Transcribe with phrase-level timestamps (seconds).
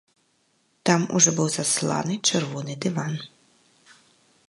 [0.89, 3.15] Там ужо быў засланы чырвоны дыван.